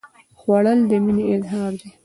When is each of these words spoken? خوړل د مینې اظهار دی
خوړل 0.39 0.79
د 0.89 0.91
مینې 1.03 1.23
اظهار 1.35 1.71
دی 1.79 1.89